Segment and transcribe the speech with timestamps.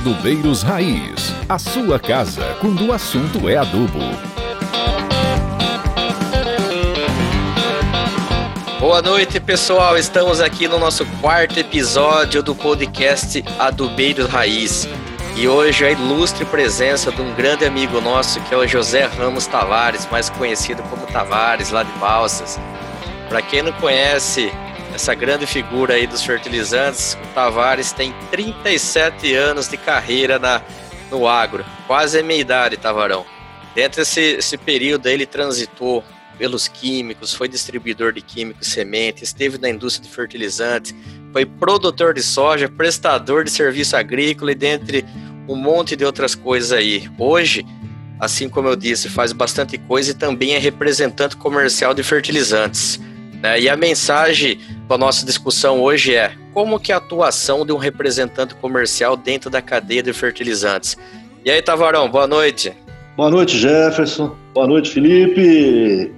[0.00, 3.98] Adubeiros Raiz, a sua casa quando o assunto é adubo.
[8.78, 9.98] Boa noite, pessoal.
[9.98, 14.88] Estamos aqui no nosso quarto episódio do podcast Adubeiros Raiz.
[15.34, 19.48] E hoje a ilustre presença de um grande amigo nosso, que é o José Ramos
[19.48, 22.56] Tavares, mais conhecido como Tavares, lá de Balsas.
[23.28, 24.52] Para quem não conhece
[24.98, 30.60] essa grande figura aí dos fertilizantes, o Tavares tem 37 anos de carreira na,
[31.08, 33.24] no agro, quase a minha idade, Tavarão.
[33.76, 36.02] Dentro desse período ele transitou
[36.36, 40.92] pelos químicos, foi distribuidor de químicos, sementes, esteve na indústria de fertilizantes,
[41.32, 45.04] foi produtor de soja, prestador de serviço agrícola e dentre
[45.48, 47.08] um monte de outras coisas aí.
[47.16, 47.64] Hoje,
[48.18, 52.98] assim como eu disse, faz bastante coisa e também é representante comercial de fertilizantes.
[53.42, 53.60] Né?
[53.60, 57.72] E a mensagem para a nossa discussão hoje é como que é a atuação de
[57.72, 60.96] um representante comercial dentro da cadeia de fertilizantes.
[61.44, 62.72] E aí, Tavarão, boa noite.
[63.16, 64.34] Boa noite, Jefferson.
[64.54, 66.12] Boa noite, Felipe.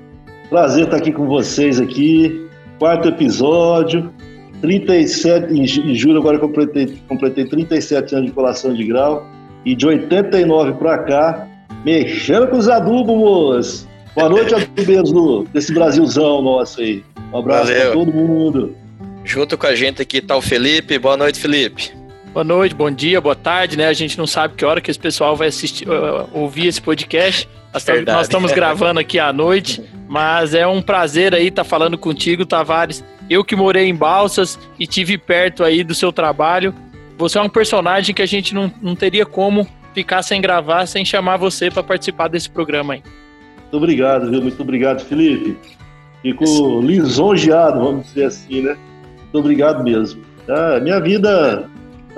[0.48, 2.48] Prazer estar aqui com vocês aqui.
[2.78, 4.12] Quarto episódio.
[4.60, 9.26] 37, em julho agora completei, completei 37 anos de colação de grau.
[9.64, 11.48] E de 89 para cá,
[11.84, 13.86] mexendo com os adubos.
[14.14, 17.04] Boa noite, adubeiros do, desse Brasilzão nosso aí.
[17.32, 18.76] Um abraço para todo mundo.
[19.24, 20.98] Junto com a gente aqui está o Felipe.
[20.98, 21.92] Boa noite, Felipe.
[22.32, 23.88] Boa noite, bom dia, boa tarde, né?
[23.88, 27.48] A gente não sabe que hora que esse pessoal vai assistir, uh, ouvir esse podcast.
[27.72, 31.98] Nós, nós estamos gravando aqui à noite, mas é um prazer aí estar tá falando
[31.98, 33.04] contigo, Tavares.
[33.28, 36.72] Eu que morei em Balsas e tive perto aí do seu trabalho.
[37.18, 41.04] Você é um personagem que a gente não, não teria como ficar sem gravar, sem
[41.04, 43.02] chamar você para participar desse programa aí.
[43.56, 44.40] Muito obrigado, viu?
[44.40, 45.56] Muito obrigado, Felipe.
[46.22, 48.76] Fico lisonjeado, vamos dizer assim, né?
[49.18, 50.22] Muito obrigado mesmo.
[50.48, 51.68] Ah, minha vida.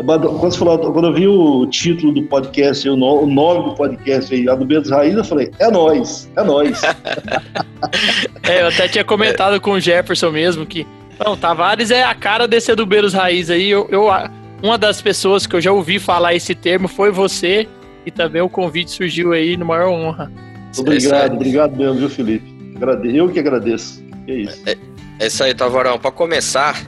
[0.07, 4.55] Quando, falou, quando eu vi o título do podcast, o nome do podcast aí, a
[4.55, 6.83] do Raiz, eu falei, é nós, é nós.
[8.49, 10.87] é, eu até tinha comentado com o Jefferson mesmo que
[11.25, 13.69] não, Tavares é a cara desse Adubeiros Raiz aí.
[13.69, 14.09] Eu, eu,
[14.63, 17.69] uma das pessoas que eu já ouvi falar esse termo foi você,
[18.05, 20.33] e também o convite surgiu aí no maior honra.
[20.77, 22.52] Obrigado, obrigado mesmo, viu, Felipe?
[23.15, 24.03] Eu que agradeço.
[24.27, 24.63] Que é isso.
[24.67, 24.77] É,
[25.19, 25.99] é isso aí, Tavarão.
[25.99, 26.85] Para começar,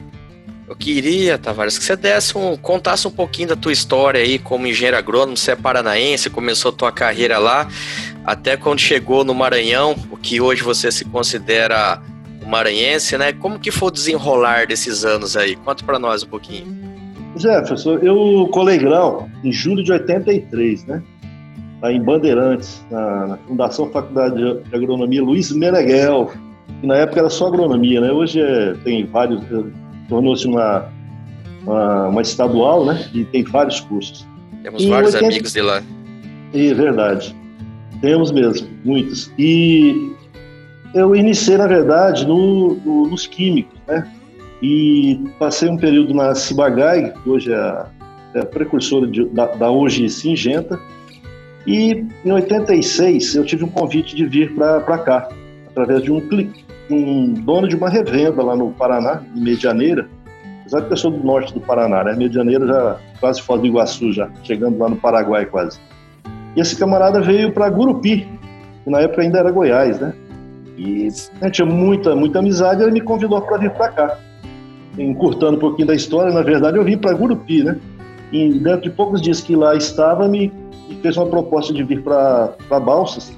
[0.67, 4.67] eu queria, Tavares, que você desse um, contasse um pouquinho da tua história aí como
[4.67, 5.37] engenheiro agrônomo.
[5.37, 7.69] Você é paranaense, começou tua carreira lá,
[8.25, 12.03] até quando chegou no Maranhão, o que hoje você se considera
[12.47, 13.33] maranhense, né?
[13.33, 15.57] Como que foi o desenrolar desses anos aí?
[15.57, 16.67] Conta para nós um pouquinho.
[17.37, 21.03] Jefferson, eu colei grau em julho de 83, né?
[21.85, 26.33] Lá em Bandeirantes, na, na Fundação Faculdade de Agronomia Luiz Meneghel,
[26.81, 28.11] que na época era só agronomia, né?
[28.11, 29.43] Hoje é, tem vários,
[30.09, 30.89] tornou-se uma,
[31.63, 33.07] uma, uma, estadual, né?
[33.13, 34.27] E tem vários cursos.
[34.63, 35.31] Temos e vários 80...
[35.31, 35.83] amigos de lá.
[36.55, 37.37] É verdade.
[38.01, 39.31] Temos mesmo, muitos.
[39.39, 40.11] E
[40.95, 44.11] eu iniciei, na verdade, no, no, nos químicos, né?
[44.63, 47.87] E passei um período na Cibagai, que hoje é a,
[48.37, 50.81] é a precursora de, da, da hoje Singenta,
[51.67, 55.29] e em 86 eu tive um convite de vir para cá,
[55.69, 56.21] através de um,
[56.91, 60.07] um dono de uma revenda lá no Paraná, em Medianeira.
[60.61, 62.15] Apesar de eu sou do norte do Paraná, né?
[62.15, 65.79] Medianeira já quase fora do Iguaçu, já, chegando lá no Paraguai quase.
[66.57, 68.29] E esse camarada veio para Gurupi,
[68.83, 70.15] que na época ainda era Goiás, né?
[70.77, 71.09] E
[71.41, 74.19] né, tinha muita, muita amizade, ele me convidou para vir para cá.
[74.99, 77.79] Encurtando um pouquinho da história, na verdade eu vim para Gurupi, né?
[78.33, 80.53] E dentro de poucos dias que lá estava, me
[81.03, 83.37] fez uma proposta de vir para Balsas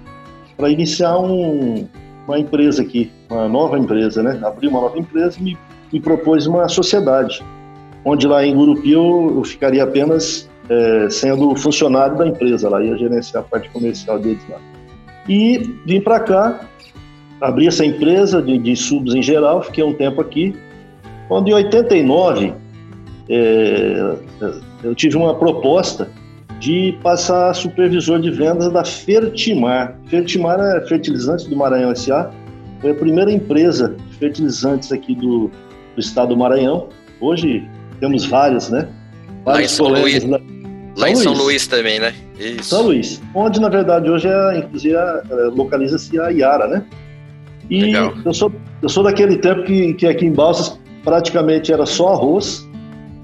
[0.56, 1.86] para iniciar um,
[2.26, 4.40] uma empresa aqui, uma nova empresa, né?
[4.42, 5.58] Abrir uma nova empresa e me,
[5.92, 7.44] me propôs uma sociedade,
[8.04, 12.96] onde lá em Gurupi eu, eu ficaria apenas é, sendo funcionário da empresa lá, ia
[12.96, 14.58] gerenciar a parte comercial deles lá.
[15.28, 16.60] E vim para cá,
[17.40, 20.56] abri essa empresa de, de subs em geral, fiquei um tempo aqui.
[21.28, 22.54] Quando em 89
[23.28, 24.16] é,
[24.82, 26.08] eu tive uma proposta
[26.58, 29.98] de passar supervisor de vendas da Fertimar.
[30.06, 32.30] Fertimar é fertilizante do Maranhão S.A.
[32.80, 35.50] Foi a primeira empresa de fertilizantes aqui do,
[35.94, 36.88] do estado do Maranhão.
[37.20, 37.68] Hoje
[38.00, 38.88] temos várias, né?
[39.44, 40.24] Vários lá em São Luís.
[40.24, 40.40] Lá,
[40.96, 42.14] lá em São Luís também, né?
[42.38, 42.64] Isso.
[42.64, 43.22] São Luís.
[43.34, 45.22] Onde, na verdade, hoje é, inclusive, é,
[45.54, 46.84] localiza-se a Iara, né?
[47.68, 48.14] E Legal.
[48.24, 48.52] eu sou,
[48.82, 52.65] eu sou daquele tempo que, que aqui em Balsas praticamente era só arroz,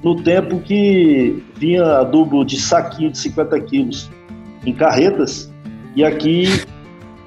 [0.02, 4.10] no tempo que vinha adubo de saquinho de 50 quilos
[4.66, 5.52] em carretas,
[5.94, 6.64] e aqui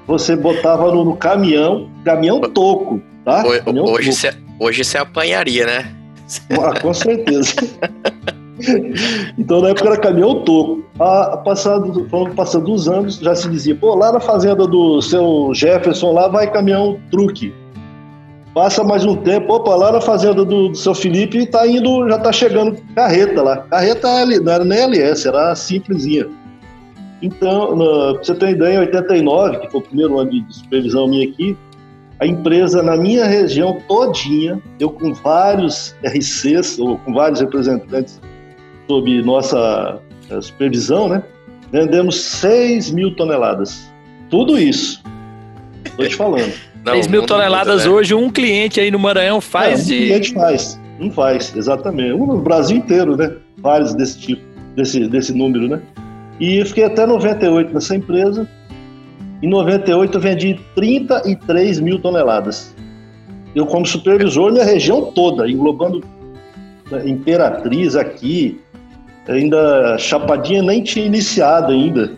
[0.06, 3.44] você botava no, no caminhão, caminhão toco, tá?
[3.46, 5.92] Hoje, caminhão hoje, Você, hoje você apanharia, né?
[6.60, 7.54] Ah, com certeza.
[9.38, 10.84] então na época era caminhão toco.
[10.98, 16.12] A, passado, passando os anos, já se dizia, pô, lá na fazenda do seu Jefferson
[16.12, 17.54] lá vai caminhão truque.
[18.56, 22.18] Passa mais um tempo, opa, lá na fazenda do, do seu Felipe tá indo, já
[22.18, 23.58] tá chegando carreta lá.
[23.58, 26.26] Carreta não era nem LS, era simplesinha.
[27.20, 31.06] Então, pra você ter uma ideia, em 89, que foi o primeiro ano de supervisão
[31.06, 31.54] minha aqui,
[32.18, 38.18] a empresa na minha região todinha, eu com vários RCs, ou com vários representantes
[38.88, 40.00] sob nossa
[40.30, 41.22] eh, supervisão, né?
[41.70, 43.92] Vendemos 6 mil toneladas.
[44.30, 45.02] Tudo isso.
[45.84, 46.65] Estou te falando.
[46.86, 47.96] Não, 6 mil toneladas muda, né?
[47.96, 49.94] hoje, um cliente aí no Maranhão faz é, um de.
[49.94, 52.12] Um cliente faz, não faz, exatamente.
[52.12, 53.32] Um no Brasil inteiro, né?
[53.58, 54.42] Vários desse tipo,
[54.76, 55.80] desse, desse número, né?
[56.38, 58.48] E fiquei até 98 nessa empresa.
[59.42, 62.74] Em 98 eu vendi 33 mil toneladas.
[63.54, 66.04] Eu, como supervisor, minha região toda, englobando
[66.90, 68.60] né, Imperatriz aqui,
[69.26, 72.12] ainda Chapadinha nem tinha iniciado ainda.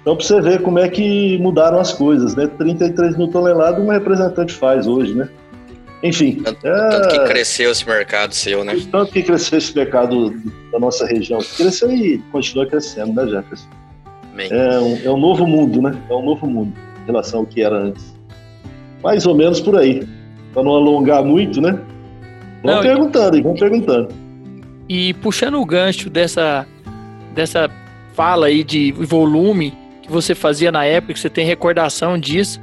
[0.00, 2.46] Então, para você ver como é que mudaram as coisas, né?
[2.46, 5.28] 33 mil toneladas uma representante faz hoje, né?
[6.02, 6.40] Enfim.
[6.42, 6.88] Tanto, é...
[6.88, 8.76] tanto, que cresceu esse mercado seu, né?
[8.90, 10.30] Tanto que cresceu esse mercado
[10.72, 11.38] da nossa região.
[11.56, 13.68] Cresceu e continua crescendo, né, Jefferson?
[14.38, 15.94] É um, é um novo mundo, né?
[16.08, 18.14] É um novo mundo em relação ao que era antes.
[19.02, 20.06] Mais ou menos por aí.
[20.54, 21.78] Para não alongar muito, né?
[22.62, 23.42] Vamos não, perguntando, e...
[23.42, 24.08] vamos perguntando.
[24.88, 26.66] E puxando o gancho dessa,
[27.34, 27.70] dessa
[28.14, 29.74] fala aí de volume,
[30.10, 32.60] que você fazia na época, que você tem recordação disso,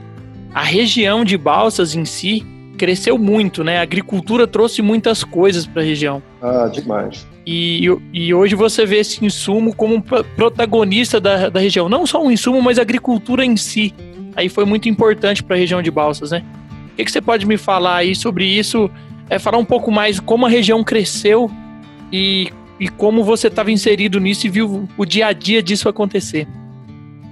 [0.53, 2.45] a região de Balsas em si
[2.77, 3.79] cresceu muito, né?
[3.79, 6.21] A agricultura trouxe muitas coisas para a região.
[6.41, 7.25] Ah, demais.
[7.45, 11.87] E, e hoje você vê esse insumo como um protagonista da, da região.
[11.87, 13.93] Não só um insumo, mas a agricultura em si.
[14.35, 16.43] Aí foi muito importante para a região de Balsas, né?
[16.91, 18.91] O que, que, você pode me falar aí sobre isso?
[19.29, 21.49] É falar um pouco mais como a região cresceu
[22.11, 26.47] e, e como você estava inserido nisso e viu o dia a dia disso acontecer.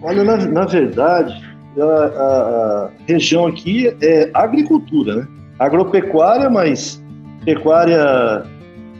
[0.05, 1.33] Olha, na, na verdade,
[1.79, 5.27] a, a, região aqui é agricultura, né?
[5.57, 7.03] Agropecuária, mas
[7.43, 8.45] pecuária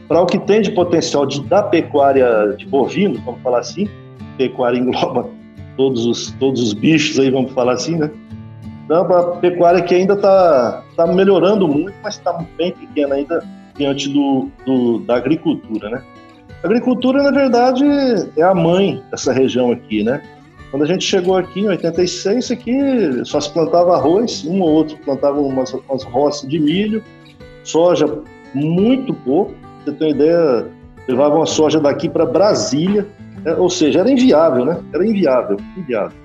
[0.08, 3.88] para o que tem de potencial de, da pecuária de bovino, vamos falar assim,
[4.36, 5.28] pecuária engloba
[5.76, 8.10] todos os, todos os bichos aí, vamos falar assim, né?
[8.84, 13.44] Então, a pecuária que ainda está tá melhorando muito, mas está bem pequena ainda
[13.76, 16.02] diante do, do, da agricultura, né?
[16.64, 17.84] A agricultura, na verdade,
[18.36, 20.20] é a mãe dessa região aqui, né?
[20.70, 22.74] Quando a gente chegou aqui em 86, aqui
[23.24, 27.02] só se plantava arroz, um ou outro plantava umas, umas roças de milho,
[27.62, 28.22] soja
[28.52, 29.54] muito pouco.
[29.84, 30.66] Você tem uma ideia,
[31.06, 33.06] levavam a soja daqui para Brasília,
[33.44, 34.80] é, ou seja, era inviável, né?
[34.92, 36.18] Era inviável, inviável.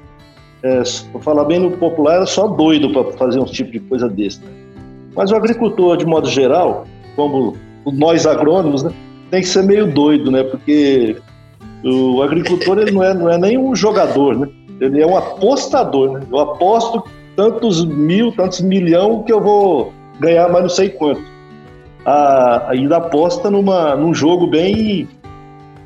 [0.63, 4.09] É, para falar bem no popular, era só doido para fazer um tipo de coisa
[4.09, 4.41] desse.
[4.41, 4.51] Né?
[5.15, 7.55] Mas o agricultor, de modo geral, como
[7.85, 8.91] nós agrônomos, né,
[9.29, 10.43] tem que ser meio doido, né?
[10.43, 11.17] Porque
[11.83, 14.47] o agricultor ele não é, não é nem um jogador, né?
[14.79, 16.25] Ele é um apostador, né?
[16.31, 17.03] Eu aposto
[17.35, 21.21] tantos mil, tantos milhão que eu vou ganhar mais não sei quanto.
[22.05, 25.07] A, ainda aposta numa, num jogo bem,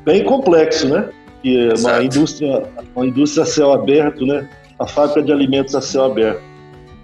[0.04, 1.08] bem complexo, né?
[1.42, 2.62] Que é uma indústria,
[2.94, 4.48] uma indústria a céu aberto, né?
[4.78, 6.42] A fábrica de alimentos a céu aberto.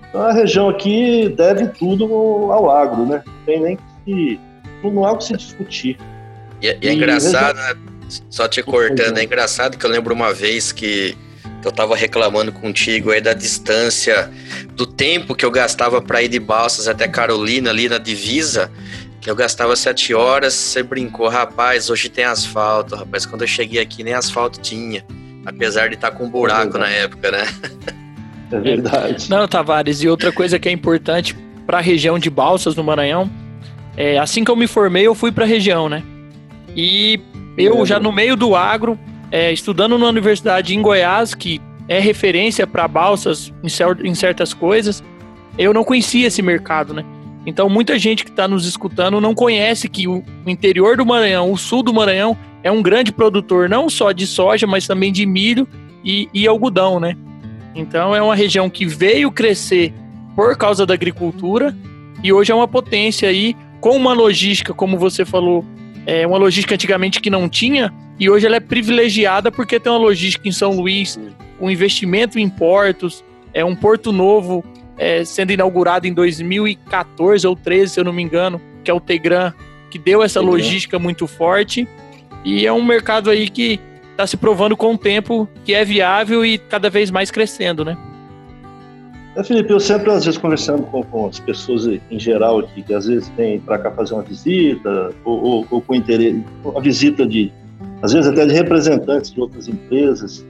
[0.09, 2.05] Então a região aqui deve tudo
[2.53, 3.23] ao agro, né?
[3.25, 4.39] Não tem nem que
[4.85, 5.97] não há o que se discutir.
[6.61, 7.92] E, é, e é engraçado, né?
[8.29, 11.17] Só te cortando, é engraçado que eu lembro uma vez que
[11.65, 14.31] eu tava reclamando contigo aí da distância,
[14.75, 18.71] do tempo que eu gastava para ir de Balsas até Carolina, ali na divisa,
[19.21, 23.81] que eu gastava sete horas, você brincou, rapaz, hoje tem asfalto, rapaz, quando eu cheguei
[23.81, 25.05] aqui nem asfalto tinha,
[25.47, 27.47] apesar de estar tá com um buraco é na época, né?
[28.51, 29.31] É verdade.
[29.31, 31.35] Não, Tavares, e outra coisa que é importante
[31.67, 33.31] para a região de Balsas, no Maranhão,
[33.97, 36.03] é, assim que eu me formei, eu fui para a região, né?
[36.77, 37.21] E
[37.57, 38.99] eu já no meio do agro,
[39.31, 45.03] é, estudando na universidade em Goiás, que é referência para balsas em, em certas coisas,
[45.59, 47.05] eu não conhecia esse mercado, né?
[47.45, 51.59] Então muita gente que está nos escutando não conhece que o interior do Maranhão, o
[51.59, 55.67] sul do Maranhão, é um grande produtor não só de soja, mas também de milho
[56.05, 57.17] e, e algodão, né?
[57.75, 59.93] Então é uma região que veio crescer
[60.37, 61.77] por causa da agricultura
[62.23, 65.65] e hoje é uma potência aí com uma logística, como você falou,
[66.07, 69.99] é uma logística antigamente que não tinha e hoje ela é privilegiada porque tem uma
[69.99, 71.19] logística em São Luís,
[71.61, 74.65] um investimento em portos, é um porto novo
[74.99, 79.01] é, sendo inaugurado em 2014 ou 13, se eu não me engano, que é o
[79.01, 79.53] Tegran,
[79.91, 80.53] que deu essa Tegran.
[80.53, 81.87] logística muito forte
[82.45, 83.81] e é um mercado aí que
[84.11, 87.97] está se provando com o tempo que é viável e cada vez mais crescendo, né?
[89.43, 93.07] Felipe, eu sempre, às vezes, conversando com, com as pessoas em geral aqui, que às
[93.07, 97.51] vezes vêm para cá fazer uma visita, ou, ou, ou, com interesse, uma visita de,
[98.03, 100.47] às vezes até de representantes de outras empresas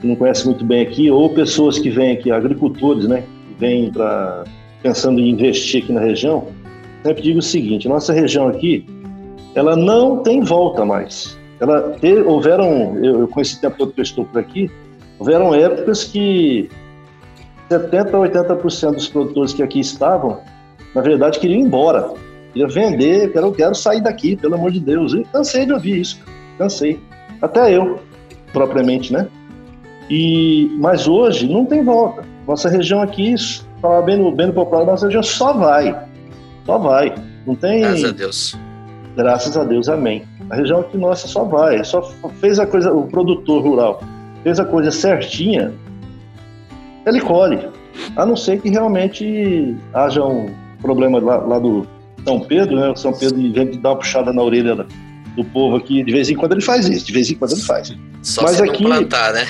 [0.00, 3.92] que não conhecem muito bem aqui, ou pessoas que vêm aqui, agricultores, né, que vêm
[3.92, 4.44] para
[4.82, 6.48] pensando em investir aqui na região,
[7.04, 8.84] sempre digo o seguinte: nossa região aqui,
[9.54, 11.38] ela não tem volta mais.
[11.60, 14.70] Ela houveram, eu com esse tempo todo que eu estou por aqui,
[15.18, 16.68] houveram épocas que
[17.68, 20.40] 70 a 80% dos produtores que aqui estavam,
[20.94, 22.12] na verdade, queriam ir embora.
[22.52, 25.12] Queria vender, quero, quero sair daqui, pelo amor de Deus.
[25.12, 26.18] E cansei de ouvir isso,
[26.58, 27.00] cansei.
[27.42, 28.00] Até eu,
[28.52, 29.28] propriamente, né?
[30.08, 32.24] E, mas hoje não tem volta.
[32.46, 33.34] Nossa região aqui,
[33.82, 35.96] falar bem no, bem no popular, nossa região só vai.
[36.64, 37.14] Só vai.
[37.46, 37.80] Não tem.
[37.80, 38.58] Graças a Deus.
[39.16, 40.22] Graças a Deus, amém.
[40.48, 41.82] A região aqui nossa só vai.
[41.84, 42.02] Só
[42.40, 44.00] fez a coisa, o produtor rural
[44.42, 45.72] fez a coisa certinha,
[47.06, 47.68] ele colhe.
[48.16, 51.86] A não ser que realmente haja um problema lá, lá do
[52.24, 52.90] São Pedro, né?
[52.90, 54.86] O São Pedro, de dar uma puxada na orelha
[55.36, 57.62] do povo aqui, de vez em quando ele faz isso, de vez em quando ele
[57.62, 57.94] faz.
[58.22, 59.46] Só Mas se aqui, não plantar, né?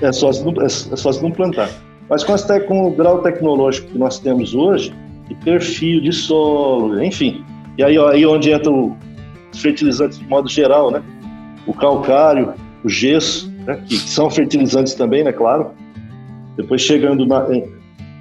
[0.00, 1.68] é, só se não, é, é só se não plantar.
[2.08, 4.92] Mas com, as, com o grau tecnológico que nós temos hoje,
[5.28, 7.44] de perfil de solo, enfim.
[7.78, 8.96] E aí, aí onde entra o
[9.54, 11.02] fertilizantes de modo geral, né?
[11.66, 12.54] O calcário,
[12.84, 13.80] o gesso, né?
[13.86, 15.32] que são fertilizantes também, né?
[15.32, 15.70] Claro.
[16.56, 17.46] Depois chegando na,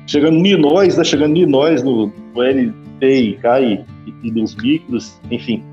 [0.08, 1.04] chegando em nós, né?
[1.04, 3.86] Chegando em no, no LP e K e,
[4.24, 5.64] e dos micros, enfim.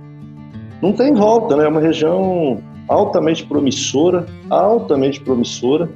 [0.83, 1.65] Não tem volta, né?
[1.65, 5.91] É uma região altamente promissora, altamente promissora.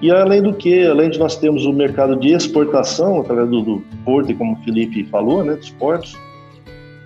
[0.00, 3.82] E além do que, além de nós termos o mercado de exportação através do, do
[4.04, 6.16] porto, como o Felipe falou, né, dos portos,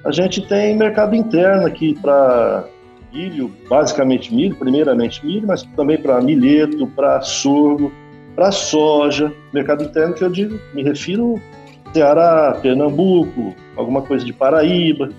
[0.04, 2.68] a gente tem mercado interno aqui para
[3.12, 7.90] milho, basicamente milho, primeiramente milho, mas também para milheto, para sorgo,
[8.34, 9.32] para soja.
[9.52, 11.40] Mercado interno que eu digo, me refiro
[11.92, 15.10] Ceará, Pernambuco, alguma coisa de Paraíba.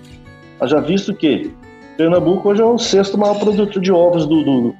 [0.64, 1.52] Já visto que
[1.96, 4.74] Pernambuco hoje é o sexto maior produtor de ovos do, do,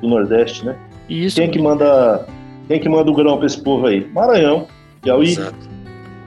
[0.00, 0.76] do Nordeste, né?
[1.08, 1.36] Isso.
[1.36, 2.26] Quem que manda,
[2.68, 4.06] quem que manda o grão para esse povo aí?
[4.12, 4.66] Maranhão,
[5.02, 5.68] Piauí, Exato.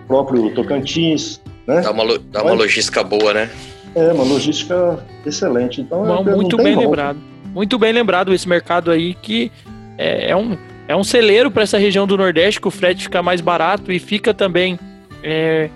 [0.08, 1.82] próprio Tocantins, né?
[1.82, 3.50] Dá uma, dá uma Mas, logística boa, né?
[3.96, 5.82] É, uma logística excelente.
[5.82, 6.88] Então, Bom, é, muito bem volta.
[6.88, 7.20] lembrado.
[7.54, 9.52] Muito bem lembrado esse mercado aí que
[9.98, 10.56] é, é um,
[10.88, 14.00] é um celeiro para essa região do Nordeste, que o frete fica mais barato e
[14.00, 14.79] fica também
[15.22, 15.70] é,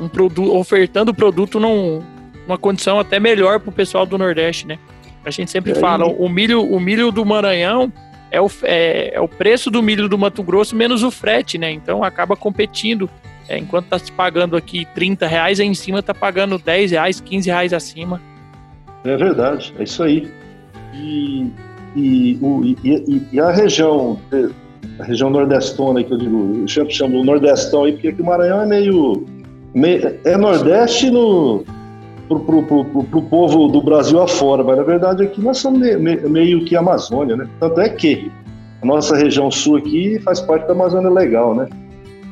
[0.00, 2.02] um produto, ofertando o produto num,
[2.46, 4.78] numa condição até melhor para o pessoal do Nordeste, né?
[5.24, 7.92] A gente sempre fala, o milho, o milho do Maranhão
[8.30, 11.70] é o, é, é o preço do milho do Mato Grosso menos o frete, né?
[11.70, 13.10] Então acaba competindo
[13.48, 17.20] é, enquanto está se pagando aqui 30 reais, aí em cima está pagando 10 reais,
[17.20, 18.20] 15 reais acima.
[19.04, 20.30] É verdade, é isso aí.
[20.94, 21.50] E,
[21.96, 24.18] e, o, e, e a região,
[24.98, 28.62] a região nordestona que eu digo, eu chamo, chamo Nordestão aí, porque aqui o Maranhão
[28.62, 29.24] é meio,
[29.74, 31.64] meio é Nordeste no,
[32.28, 36.30] pro, pro, pro, pro, povo do Brasil afora, mas na verdade aqui nós somos meio,
[36.30, 37.48] meio que Amazônia, né?
[37.58, 38.30] Tanto é que
[38.82, 41.68] a nossa região sul aqui faz parte da Amazônia Legal, né?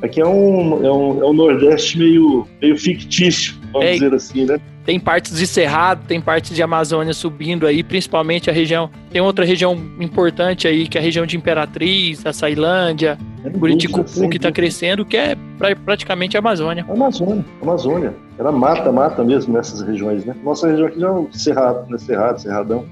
[0.03, 4.45] Aqui é um, é um, é um Nordeste meio, meio fictício, vamos é, dizer assim,
[4.45, 4.59] né?
[4.85, 8.89] Tem partes de Cerrado, tem partes de Amazônia subindo aí, principalmente a região.
[9.11, 14.29] Tem outra região importante aí, que é a região de Imperatriz, a Sailândia, é Buriticupu,
[14.29, 16.87] que está crescendo, que é pra, praticamente a Amazônia.
[16.89, 18.15] Amazônia, Amazônia.
[18.39, 20.37] Era mata, mata mesmo nessas regiões, né?
[20.45, 21.99] Nossa região aqui já é o Cerrado, né?
[21.99, 22.85] Cerrado, Cerradão.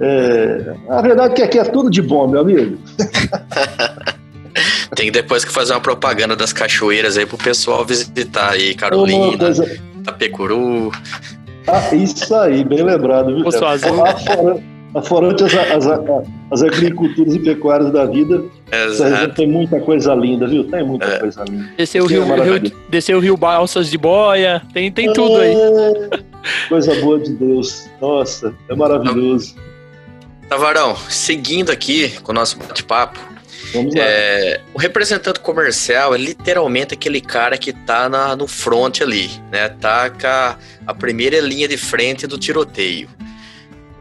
[0.00, 2.78] É, a verdade é que aqui é tudo de bom, meu amigo.
[4.94, 9.80] Tem depois que fazer uma propaganda das cachoeiras aí pro pessoal visitar aí, Carolina, coisa...
[10.04, 10.92] Tapecuru.
[11.66, 13.44] Ah, isso aí, bem lembrado, viu?
[14.94, 15.86] Aforante as, as,
[16.52, 18.44] as, agriculturas e pecuárias da vida,
[19.34, 20.62] tem muita coisa linda, viu?
[20.70, 21.18] Tem muita é.
[21.18, 21.68] coisa linda.
[21.76, 25.36] Desceu o rio, é rio, desceu o rio Balsas de Boia, tem, tem é, tudo
[25.36, 25.52] aí.
[26.68, 27.90] Coisa boa de Deus.
[28.00, 29.56] Nossa, é maravilhoso.
[30.48, 33.18] Tavarão, seguindo aqui com o nosso bate-papo,
[33.96, 39.68] é, o representante comercial é literalmente aquele cara que tá na, no front ali, né?
[39.68, 43.08] Tá com a, a primeira linha de frente do tiroteio.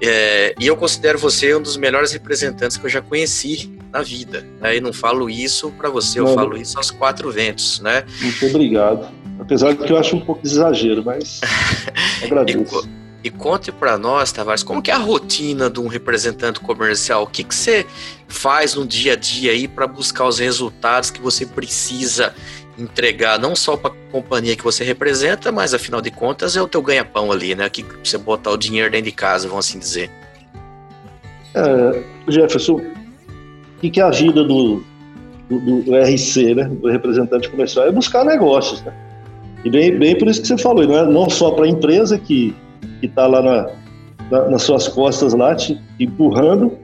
[0.02, 4.46] É, e eu considero você um dos melhores representantes que eu já conheci na vida.
[4.60, 4.78] Né?
[4.78, 8.04] E não falo isso para você, eu não, falo isso aos quatro ventos, né?
[8.22, 9.10] Muito obrigado.
[9.40, 11.40] Apesar de que eu acho um pouco de exagero, mas
[12.22, 12.88] agradeço.
[13.24, 17.24] E conte para nós, Tavares, como que é a rotina de um representante comercial?
[17.24, 17.86] O que, que você
[18.28, 22.34] faz no dia a dia aí para buscar os resultados que você precisa
[22.78, 26.68] entregar, não só para a companhia que você representa, mas afinal de contas é o
[26.68, 27.70] teu ganha-pão ali, né?
[27.70, 30.10] Que você botar o dinheiro dentro de casa, vamos assim dizer.
[31.56, 32.82] É, Jefferson,
[33.78, 34.84] o que é a vida do,
[35.50, 36.66] do, do, RC, né?
[36.66, 37.88] Do representante comercial?
[37.88, 38.94] É buscar negócios, né?
[39.64, 42.18] E bem, bem por isso que você falou, não é não só para a empresa
[42.18, 42.54] que
[43.00, 43.68] que está lá na,
[44.32, 46.78] na, nas suas costas lá, te empurrando,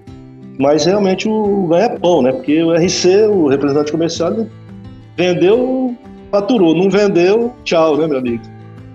[0.57, 2.31] mas realmente o, ganha-pão, né?
[2.31, 4.45] Porque o RC, o representante comercial,
[5.15, 5.95] vendeu,
[6.31, 8.43] faturou, não vendeu, tchau, né, meu amigo?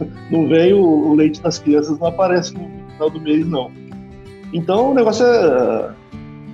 [0.30, 3.70] Não vem o, o leite das crianças, não aparece no final do mês, não.
[4.52, 5.90] Então o negócio é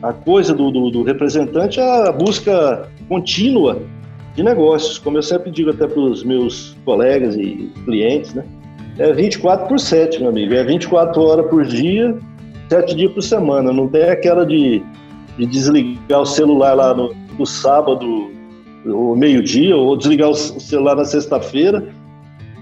[0.02, 3.80] a coisa do, do, do representante é a busca contínua
[4.35, 8.45] de negócios, como eu sempre digo até para os meus colegas e clientes, né?
[9.00, 10.52] É 24 por 7, meu amigo.
[10.52, 12.14] É 24 horas por dia,
[12.69, 13.73] 7 dias por semana.
[13.73, 14.83] Não tem aquela de,
[15.38, 18.30] de desligar o celular lá no, no sábado,
[18.85, 21.88] ou meio-dia, ou desligar o celular na sexta-feira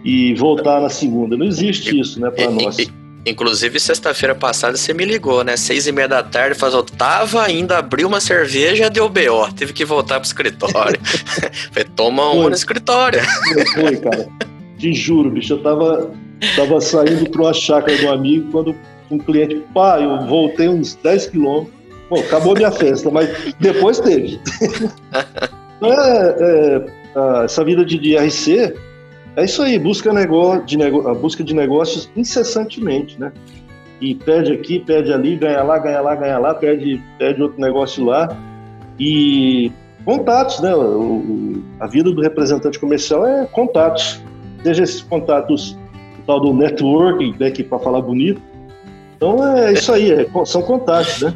[0.05, 1.37] e voltar na segunda.
[1.37, 2.77] Não existe isso, né, para nós.
[3.27, 5.57] Inclusive, sexta-feira passada você me ligou, né?
[5.57, 9.53] Seis e meia da tarde, faz tava ainda abriu uma cerveja deu BO.
[9.57, 11.01] Teve que voltar pro escritório.
[11.75, 13.21] Falei, toma uma no escritório.
[13.75, 14.29] Foi, cara.
[14.79, 16.13] Te juro, bicho, eu tava,
[16.57, 18.75] tava saindo pra uma chácara do amigo quando
[19.11, 21.75] um cliente, pá, eu voltei uns 10 quilômetros.
[22.11, 24.41] Bom, acabou minha festa, mas depois teve.
[25.77, 26.85] Então, é,
[27.17, 28.75] é, essa vida de, de RC
[29.37, 33.33] é isso aí, busca, negócio, de nego, busca de negócios incessantemente, né?
[34.01, 38.05] E pede aqui, pede ali, ganha lá, ganha lá, ganha lá, pede, pede outro negócio
[38.05, 38.29] lá.
[38.99, 39.71] E
[40.05, 40.75] contatos, né?
[40.75, 44.21] O, a vida do representante comercial é contatos.
[44.63, 45.79] Seja esses contatos,
[46.29, 48.41] tal do networking, né, que para falar bonito.
[49.17, 51.35] Então é isso aí, é, são contatos, né?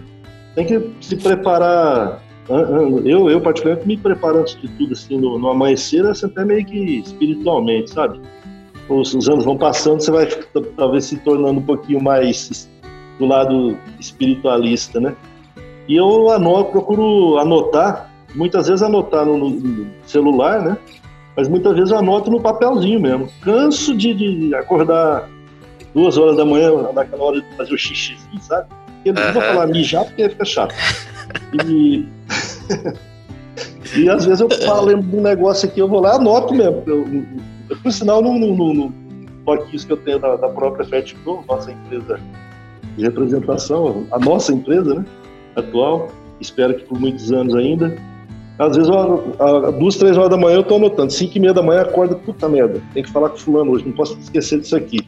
[0.54, 2.22] Tem que se preparar
[3.04, 6.64] eu, eu particularmente, me preparo antes de tudo, assim, no, no amanhecer, assim, até meio
[6.64, 8.20] que espiritualmente, sabe?
[8.88, 10.26] Os, os, anos vão passando, você vai
[10.76, 12.68] talvez se tornando um pouquinho mais
[13.18, 15.14] do lado espiritualista, né?
[15.88, 20.76] E eu anoto, procuro anotar, muitas vezes anotar no, no celular, né?
[21.36, 23.28] Mas muitas vezes eu anoto no papelzinho mesmo.
[23.40, 25.28] Canso de, de acordar
[25.94, 28.68] duas horas da manhã, naquela hora de fazer o xixizinho, sabe?
[29.04, 29.32] Eu não uhum.
[29.32, 30.74] vou falar mijar porque fica chato.
[31.66, 32.06] E,
[33.96, 36.82] e às vezes eu falo, lembro de um negócio aqui, eu vou lá anoto mesmo.
[36.86, 37.06] Eu,
[37.68, 38.92] eu, por sinal, no, no, no,
[39.68, 42.20] que eu tenho da, da própria FetPro, nossa empresa
[42.96, 45.04] de representação, a nossa empresa né,
[45.56, 46.08] atual,
[46.40, 47.96] espero que por muitos anos ainda.
[48.62, 48.90] Às vezes,
[49.38, 52.14] às duas, três horas da manhã eu estou anotando, cinco e meia da manhã acorda,
[52.14, 54.98] puta merda, tem que falar com fulano hoje, não posso esquecer disso aqui.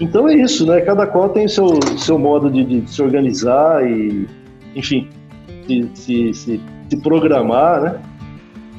[0.00, 0.80] Então é isso, né?
[0.80, 4.28] Cada qual tem seu, seu modo de, de se organizar e,
[4.74, 5.08] enfim,
[5.66, 8.00] se, se, se, se programar, né?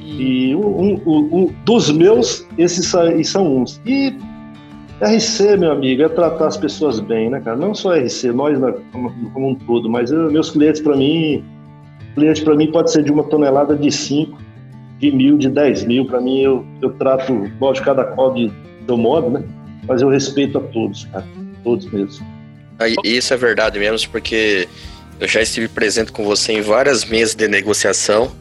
[0.00, 2.86] E um, um, um, dos meus, esses
[3.24, 3.80] são uns.
[3.84, 4.14] E
[5.00, 7.56] RC, meu amigo, é tratar as pessoas bem, né, cara?
[7.56, 8.58] Não só RC, nós
[8.92, 11.42] como, como um todo, mas eu, meus clientes, para mim,
[12.16, 14.36] cliente para mim pode ser de uma tonelada de 5,
[14.98, 16.06] de mil, de 10 mil.
[16.06, 17.32] Para mim, eu, eu trato,
[17.74, 18.50] de cada qual de
[18.86, 19.44] seu modo, né?
[19.86, 21.26] Mas eu respeito a todos, cara.
[21.62, 22.26] Todos mesmo.
[23.04, 24.66] Isso é verdade mesmo, porque
[25.20, 28.32] eu já estive presente com você em várias mesas de negociação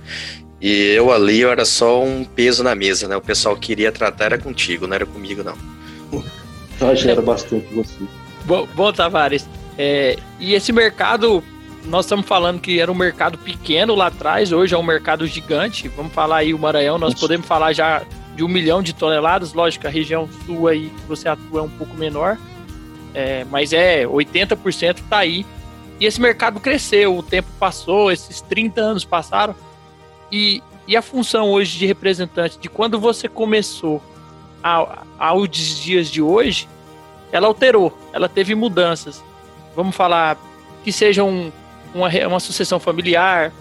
[0.60, 3.16] e eu ali eu era só um peso na mesa, né?
[3.16, 5.56] O pessoal queria tratar era contigo, não era comigo, não.
[6.96, 7.94] Já era bastante você.
[8.46, 11.44] Bom, bom Tavares, é, e esse mercado,
[11.88, 15.88] nós estamos falando que era um mercado pequeno lá atrás, hoje é um mercado gigante.
[15.88, 18.04] Vamos falar aí o Maranhão, nós podemos falar já
[18.36, 19.54] de um milhão de toneladas.
[19.54, 22.38] Lógico, a região sul aí que você atua é um pouco menor,
[23.14, 25.46] é, mas é 80% está aí
[26.00, 29.56] e esse mercado cresceu, o tempo passou, esses 30 anos passaram.
[30.32, 34.02] E, e a função hoje de representante, de quando você começou
[35.18, 36.68] aos dias de hoje,
[37.32, 39.24] ela alterou, ela teve mudanças.
[39.76, 40.38] Vamos falar
[40.84, 41.52] que seja um,
[41.96, 43.54] uma, uma sucessão familiar,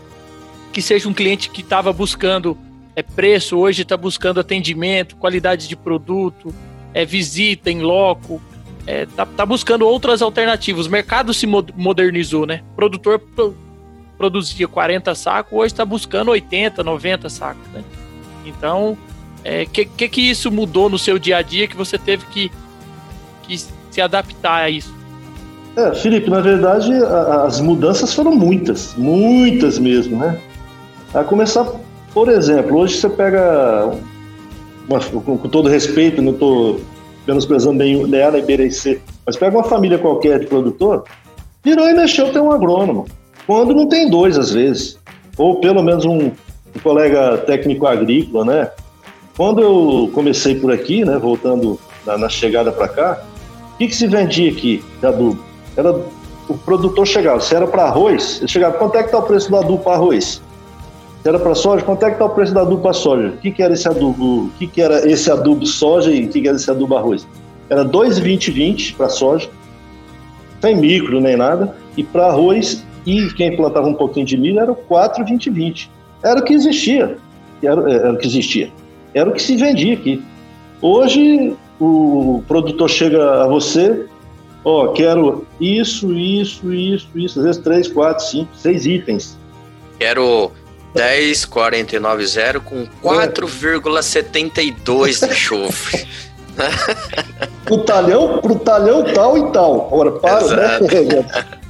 [0.72, 2.58] que seja um cliente que estava buscando
[2.96, 6.52] é, preço, hoje está buscando atendimento, qualidade de produto,
[6.92, 8.42] é, visita em loco,
[8.86, 10.86] é, tá, tá, buscando outras alternativas.
[10.86, 12.62] O mercado se modernizou, né?
[12.72, 13.56] O produtor pro,
[14.18, 17.82] produzia 40 sacos, hoje está buscando 80, 90 sacos, né?
[18.44, 18.98] Então, o
[19.44, 22.50] é, que, que, que isso mudou no seu dia a dia que você teve que,
[23.42, 24.93] que se adaptar a isso?
[25.76, 30.38] É, Felipe, na verdade, a, as mudanças foram muitas, muitas mesmo, né?
[31.12, 31.66] A começar,
[32.12, 33.90] por exemplo, hoje você pega,
[34.88, 36.80] uma, com, com todo respeito, não estou
[37.26, 41.04] menosprezando nem, nem A nem B nem C, mas pega uma família qualquer de produtor,
[41.62, 43.06] virou e mexeu tem um agrônomo.
[43.46, 44.98] Quando não tem dois, às vezes.
[45.36, 48.70] Ou pelo menos um, um colega técnico agrícola, né?
[49.36, 53.22] Quando eu comecei por aqui, né, voltando na, na chegada para cá,
[53.74, 55.53] o que, que se vendia aqui de adubo?
[55.76, 55.92] Era
[56.48, 59.50] o produtor chegava, se era para arroz, ele chegava, quanto é que está o preço
[59.50, 60.42] do adubo para arroz?
[61.22, 63.28] Se era para soja, quanto é que está o preço do adubo para soja?
[63.28, 64.44] O que, que era esse adubo?
[64.44, 67.26] O que, que era esse adubo soja e o que, que era esse adubo arroz?
[67.70, 69.48] Era 2,20,20 para soja,
[70.60, 74.72] sem micro nem nada, e para arroz, e quem plantava um pouquinho de milho era
[74.72, 75.90] o 4, 20, 20.
[76.22, 77.16] Era o que existia,
[77.62, 78.70] era, era o que existia,
[79.14, 80.22] era o que se vendia aqui.
[80.82, 84.06] Hoje, o produtor chega a você,
[84.64, 89.38] ó, oh, quero isso, isso, isso, isso, às vezes 3, 4, 5, 6 itens.
[89.98, 90.50] Quero
[90.94, 96.08] 10490 com 4,72 de chofre.
[97.64, 99.88] pro talhão, pro talhão tal e tal.
[99.90, 100.78] Ora, para, né?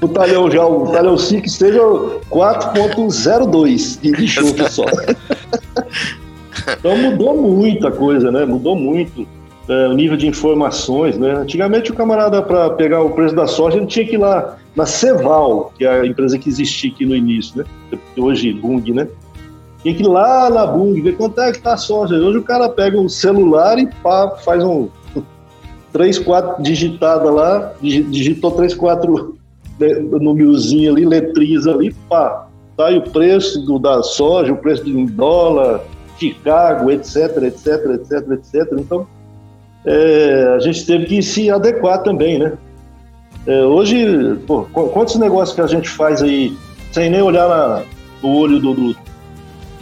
[0.00, 4.84] o talhão já, o talhão 5 esteja 4.02 de, de chofre só.
[6.78, 8.44] então mudou muita coisa, né?
[8.44, 9.26] Mudou muito
[9.68, 11.32] é, o nível de informações, né?
[11.32, 14.84] Antigamente o camarada para pegar o preço da soja ele tinha que ir lá na
[14.84, 17.98] Ceval, que é a empresa que existia aqui no início, né?
[18.16, 19.08] Hoje Bung, né?
[19.82, 22.14] Tinha que ir lá na Bung ver quanto é que tá a soja.
[22.14, 24.88] Hoje o cara pega o celular e pá, faz um
[25.92, 29.36] três, quatro digitada lá, digitou três, quatro
[29.78, 34.84] né, númerozinho ali, letrinhas ali, pá, tá aí o preço do, da soja, o preço
[34.84, 35.80] de dólar,
[36.18, 38.72] Chicago, etc, etc, etc, etc.
[38.78, 39.06] Então,
[39.86, 42.52] é, a gente teve que se adequar também, né?
[43.46, 46.56] É, hoje, pô, quantos negócios que a gente faz aí
[46.92, 47.82] sem nem olhar na,
[48.22, 48.96] no olho do, do,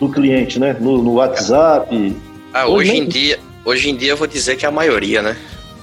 [0.00, 0.76] do, cliente, né?
[0.80, 2.16] No, no WhatsApp.
[2.52, 5.22] Ah, hoje, hoje em dia, hoje em dia eu vou dizer que é a maioria,
[5.22, 5.36] né?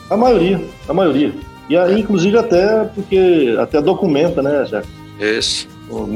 [0.09, 1.33] A maioria, a maioria.
[1.69, 4.81] E aí, inclusive, até porque até documenta, né, já.
[5.19, 5.67] Isso.
[5.89, 6.07] O,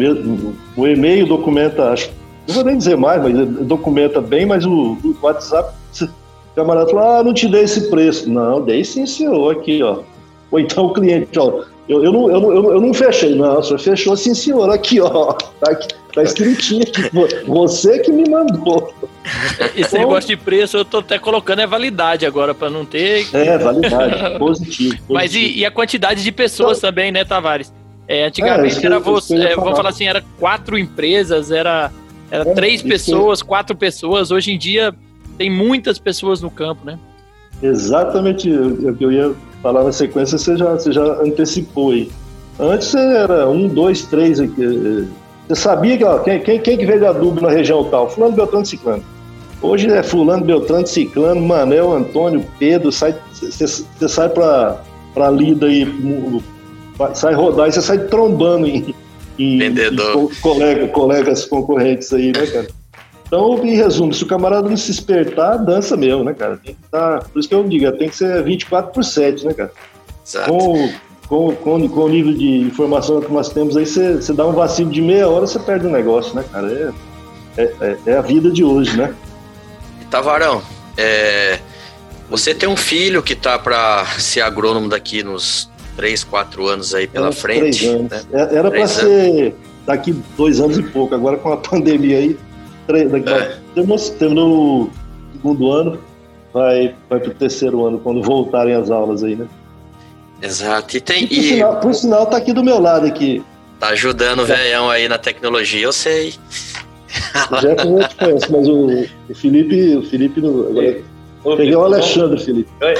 [0.76, 2.10] o e-mail documenta, acho,
[2.48, 5.74] não vou nem dizer mais, mas documenta bem, mas o, o WhatsApp,
[6.54, 8.30] o camarada fala, ah, não te dei esse preço.
[8.30, 10.00] Não, dei sim, senhor, aqui, ó.
[10.52, 13.63] Ou então o cliente, ó, eu, eu, não, eu, não, eu não fechei, não, o
[13.63, 15.36] senhor fechou sim, senhor, aqui, ó.
[15.60, 17.10] Tá, aqui, tá escritinho aqui,
[17.48, 18.94] você que me mandou.
[19.76, 23.26] Esse então, negócio de preço eu tô até colocando é validade agora, para não ter.
[23.34, 25.04] É, validade, positivo, positivo.
[25.10, 27.74] Mas e, e, a quantidade de pessoas então, também, né, Tavares?
[28.08, 31.89] É, antigamente é, era você, é, vamos falar assim, era quatro empresas, era,
[32.30, 34.30] era é, três pessoas, quatro pessoas.
[34.30, 34.94] Hoje em dia
[35.38, 36.98] tem muitas pessoas no campo, né?
[37.62, 42.12] Exatamente o que eu ia falar na sequência, você já, você já antecipou aí.
[42.60, 44.39] Antes era um, dois, três.
[44.39, 48.10] Você sabia que ó, quem, quem, quem que veio adubo na região tal?
[48.10, 49.04] Fulano, Beltrano, Ciclano.
[49.62, 52.91] Hoje é Fulano, Beltrano, Ciclano, Manel, Antônio, Pedro.
[52.91, 53.67] Sai, você,
[54.08, 55.88] sai para pra lida aí,
[57.13, 58.93] sai rodar e você sai trombando em,
[59.38, 62.67] em, em colega, colegas concorrentes aí, né, cara?
[63.34, 66.56] Então, em resumo, se o camarada não se espertar, dança mesmo, né, cara?
[66.63, 67.19] Tem que estar.
[67.19, 69.72] Tá, por isso que eu digo, tem que ser 24 por 7, né, cara?
[70.24, 70.52] Exato.
[70.52, 70.93] Com,
[71.28, 74.52] com, com, com o nível de informação que nós temos aí, você, você dá um
[74.52, 76.93] vacilo de meia hora, você perde o negócio, né, cara?
[77.58, 79.15] É, é, é, é a vida de hoje, né?
[80.12, 80.62] Tavarão,
[80.96, 81.58] é,
[82.30, 87.08] você tem um filho que tá para ser agrônomo daqui nos 3, 4 anos aí
[87.08, 87.80] pela frente.
[87.80, 88.12] Três anos.
[88.12, 88.22] Né?
[88.32, 89.56] É, era para ser
[89.88, 92.38] daqui dois anos e pouco, agora com a pandemia aí
[92.88, 93.58] é.
[93.76, 94.91] Temos, terminou o
[95.34, 96.00] segundo ano,
[96.54, 99.48] vai, vai pro terceiro ano, quando voltarem as aulas aí, né?
[100.41, 100.98] Exato.
[100.98, 101.24] E tem.
[101.24, 101.43] E por, e...
[101.43, 103.43] Sinal, por sinal, tá aqui do meu lado aqui.
[103.80, 106.34] Tá ajudando o velhão aí na tecnologia, eu sei.
[107.62, 111.76] Já é que eu te conheço, mas o, o Felipe, o Felipe no, agora, peguei
[111.76, 112.69] o Alexandre, Felipe.
[112.82, 112.93] Oi.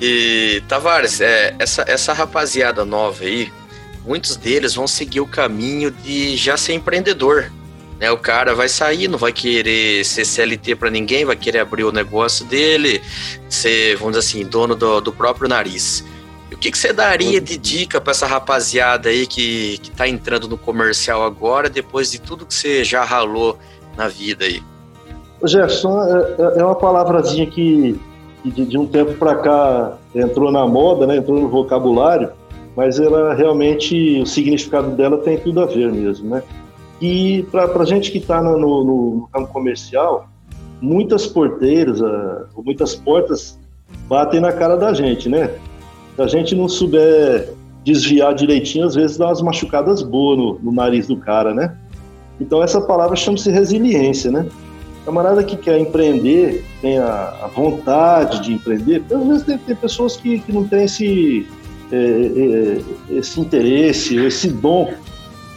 [0.00, 3.52] E Tavares, é, essa, essa rapaziada nova aí,
[4.06, 7.50] muitos deles vão seguir o caminho de já ser empreendedor.
[7.98, 11.82] Né, o cara vai sair, não vai querer ser CLT para ninguém, vai querer abrir
[11.82, 13.02] o negócio dele,
[13.48, 16.04] ser, vamos dizer assim, dono do, do próprio nariz.
[16.50, 20.06] E o que, que você daria de dica para essa rapaziada aí que, que tá
[20.06, 23.58] entrando no comercial agora, depois de tudo que você já ralou
[23.96, 24.62] na vida aí?
[25.44, 28.00] Gerson, é, é, é uma palavrazinha que,
[28.42, 32.30] que de, de, um tempo para cá entrou na moda, né, entrou no vocabulário,
[32.76, 36.42] mas ela realmente, o significado dela tem tudo a ver mesmo, né?
[37.00, 40.28] E para a gente que está no, no, no, campo comercial,
[40.80, 43.58] muitas porteiras, uh, muitas portas
[44.08, 45.50] batem na cara da gente, né?
[46.16, 50.72] Se a gente não souber desviar direitinho, às vezes dá umas machucadas boas no, no
[50.72, 51.76] nariz do cara, né?
[52.40, 54.46] Então essa palavra chama-se resiliência, né?
[55.04, 60.16] Camarada que quer empreender, tem a, a vontade de empreender, às vezes tem, tem pessoas
[60.16, 61.46] que, que não têm esse,
[61.90, 64.92] é, é, esse interesse, esse dom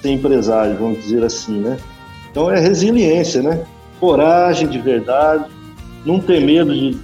[0.01, 1.77] ser empresário, vamos dizer assim, né?
[2.29, 3.65] Então é resiliência, né?
[3.99, 5.45] Coragem de verdade,
[6.05, 6.97] não ter medo de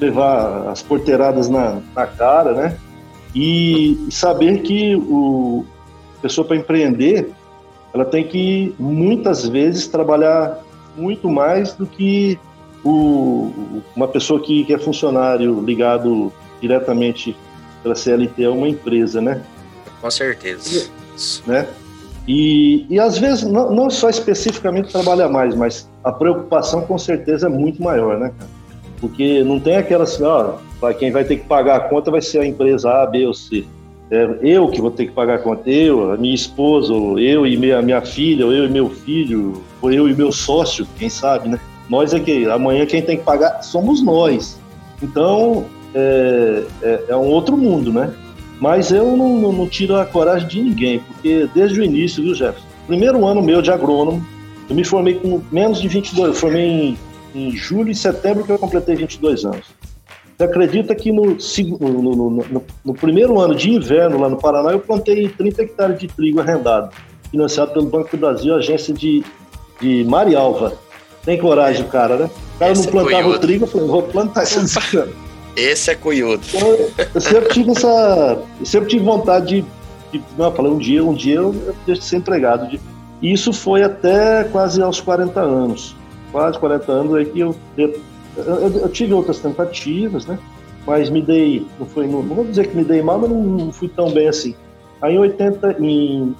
[0.00, 2.76] levar as porteiradas na, na cara, né?
[3.34, 5.64] E, e saber que o
[6.18, 7.30] a pessoa para empreender,
[7.92, 10.58] ela tem que muitas vezes trabalhar
[10.96, 12.38] muito mais do que
[12.82, 13.52] o,
[13.94, 17.36] uma pessoa que, que é funcionário ligado diretamente
[17.82, 19.42] pela CLT a uma empresa, né?
[20.04, 20.90] com certeza.
[21.46, 21.66] Né?
[22.26, 27.46] E, e às vezes, não, não só especificamente trabalhar mais, mas a preocupação com certeza
[27.46, 28.50] é muito maior, né, cara?
[29.00, 30.54] Porque não tem aquela assim, ó,
[30.98, 33.64] quem vai ter que pagar a conta vai ser a empresa A, B ou C.
[34.10, 37.56] É eu que vou ter que pagar a conta, eu, a minha esposa, eu e
[37.56, 41.48] minha, minha filha, ou eu e meu filho, ou eu e meu sócio, quem sabe,
[41.48, 41.58] né?
[41.88, 44.58] Nós é que amanhã quem tem que pagar somos nós.
[45.02, 48.12] Então é, é, é um outro mundo, né?
[48.64, 52.34] Mas eu não, não, não, tiro a coragem de ninguém, porque desde o início, viu,
[52.34, 52.66] Jefferson?
[52.86, 54.26] Primeiro ano meu de agrônomo,
[54.70, 56.98] eu me formei com menos de 22, eu formei em,
[57.34, 59.66] em julho e setembro que eu completei 22 anos.
[60.34, 61.36] Você acredita que no,
[61.78, 66.08] no, no, no, primeiro ano de inverno lá no Paraná eu plantei 30 hectares de
[66.08, 66.88] trigo arrendado,
[67.30, 69.22] financiado pelo Banco do Brasil, agência de,
[69.78, 70.72] de Marialva.
[71.22, 72.30] Tem coragem o cara, né?
[72.56, 75.12] O cara não é plantava é o trigo, eu falei, vou plantar esse ano.
[75.56, 76.42] Esse é cuiudo.
[76.52, 76.76] Então,
[77.14, 78.42] eu sempre tive essa.
[78.58, 79.64] Eu sempre tive vontade de.
[80.12, 82.78] de não, eu falei, um dia, um dia eu, eu deixo de ser empregado.
[83.22, 85.96] E isso foi até quase aos 40 anos.
[86.32, 88.00] Quase 40 anos aí que eu, eu,
[88.36, 90.38] eu, eu tive outras tentativas, né?
[90.86, 91.66] Mas me dei.
[91.78, 94.10] Não, foi, não, não vou dizer que me dei mal, mas não, não fui tão
[94.10, 94.54] bem assim.
[95.00, 95.76] Aí em 80.
[95.80, 96.34] Em,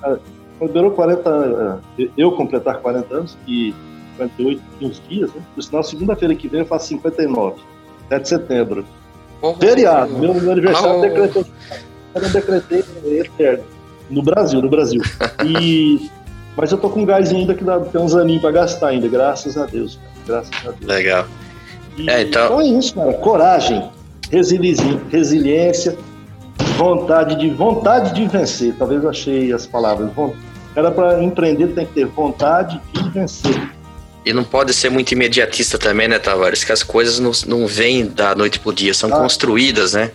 [0.59, 1.81] quando 40
[2.17, 3.75] eu completar 40 anos, e
[4.17, 5.43] 58 uns dias, né?
[5.55, 7.57] Por sinal, segunda-feira que vem eu faço 59,
[8.09, 8.85] 7 de setembro.
[9.59, 10.13] Feriado.
[10.19, 11.01] Meu, meu aniversário oh.
[11.01, 11.45] decretei,
[12.15, 12.85] eu decretei
[13.19, 13.65] eterno.
[14.11, 15.03] No Brasil, no Brasil.
[15.45, 16.11] E,
[16.57, 19.57] mas eu tô com gás ainda que dá, tem uns aninhos pra gastar ainda, graças
[19.57, 19.99] a Deus.
[20.27, 20.87] Cara, graças a Deus.
[20.87, 21.27] Legal.
[21.97, 22.45] E, é, então...
[22.47, 23.13] então é isso, cara.
[23.15, 23.91] Coragem,
[24.31, 25.97] resiliência, resiliência,
[26.77, 28.75] vontade de vontade de vencer.
[28.79, 30.11] Talvez eu achei as palavras.
[30.75, 33.74] Cara, para empreender tem que ter vontade de vencer.
[34.25, 36.65] E não pode ser muito imediatista também, né, Tavares?
[36.65, 40.11] Que as coisas não, não vêm da noite pro dia, são ah, construídas, né?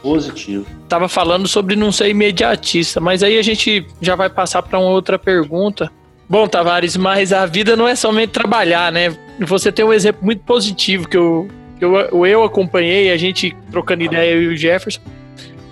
[0.00, 0.64] Positivo.
[0.88, 4.88] Tava falando sobre não ser imediatista, mas aí a gente já vai passar para uma
[4.88, 5.90] outra pergunta.
[6.28, 9.16] Bom, Tavares, mas a vida não é somente trabalhar, né?
[9.40, 14.04] Você tem um exemplo muito positivo que eu, que eu, eu acompanhei, a gente trocando
[14.04, 15.00] ideia, eu e o Jefferson,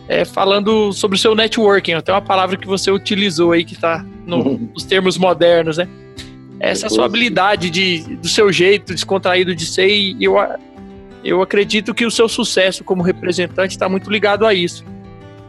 [0.09, 4.05] é, falando sobre o seu networking, até uma palavra que você utilizou aí, que está
[4.27, 5.87] no, nos termos modernos, né?
[6.61, 10.35] Essa sua habilidade de, do seu jeito descontraído de ser e eu,
[11.25, 14.85] eu acredito que o seu sucesso como representante está muito ligado a isso.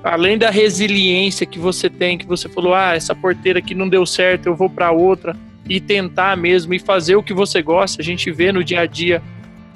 [0.03, 4.05] Além da resiliência que você tem, que você falou, ah, essa porteira aqui não deu
[4.05, 5.35] certo, eu vou para outra
[5.67, 8.01] e tentar mesmo e fazer o que você gosta.
[8.01, 9.21] A gente vê no dia a dia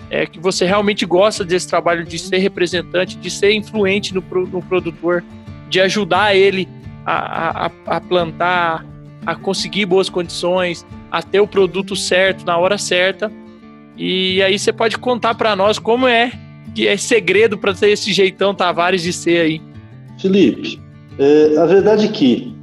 [0.10, 4.62] é, que você realmente gosta desse trabalho de ser representante, de ser influente no, no
[4.62, 5.24] produtor,
[5.69, 6.69] de ajudar ele
[7.06, 8.86] a, a, a plantar,
[9.25, 13.31] a conseguir boas condições, a ter o produto certo na hora certa.
[13.97, 16.31] E aí você pode contar para nós como é
[16.73, 19.62] que é segredo para ter esse jeitão Tavares de ser aí.
[20.19, 20.79] Felipe,
[21.19, 22.53] é, a verdade é que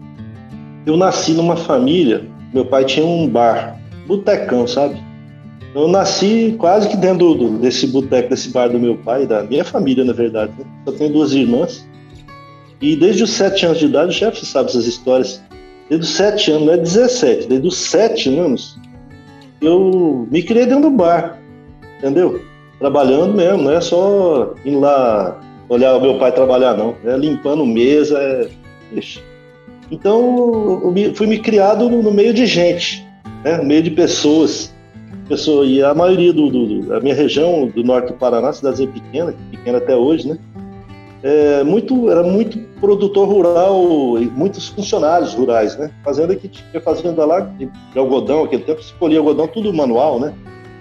[0.87, 5.01] eu nasci numa família, meu pai tinha um bar, botecão, sabe?
[5.75, 9.65] Eu nasci quase que dentro do, desse boteco, desse bar do meu pai, da minha
[9.65, 10.53] família, na verdade.
[10.59, 10.93] Né?
[10.99, 11.87] Tenho duas irmãs.
[12.81, 15.41] E desde os sete anos de idade, o chefe sabe essas histórias
[15.91, 18.79] desde os sete anos, não é 17, desde os sete anos,
[19.61, 21.39] eu me criei dentro do bar,
[21.99, 22.41] entendeu?
[22.79, 26.95] Trabalhando mesmo, não é só indo lá olhar o meu pai trabalhar, não.
[27.05, 28.49] É limpando mesa, é.
[29.91, 33.07] Então, eu fui me criado no meio de gente,
[33.45, 33.59] né?
[33.59, 34.73] no meio de pessoas.
[35.29, 39.33] Pessoa, e a maioria do, do, da minha região, do norte do Paraná, cidadezinha pequena,
[39.51, 40.39] pequena até hoje, né?
[41.23, 45.91] É, muito, era muito produtor rural e muitos funcionários rurais, né?
[46.03, 50.19] Fazenda que tinha fazenda lá de, de algodão, aquele tempo se colhia algodão tudo manual,
[50.19, 50.35] né?